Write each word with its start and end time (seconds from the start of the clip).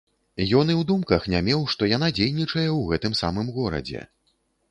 Ён 0.59 0.69
і 0.73 0.75
ў 0.75 0.85
думках 0.91 1.27
не 1.33 1.41
меў, 1.49 1.61
што 1.75 1.89
яна 1.91 2.09
дзейнічае 2.19 2.65
ў 2.65 2.79
гэтым 2.93 3.13
самым 3.21 3.53
горадзе. 3.61 4.01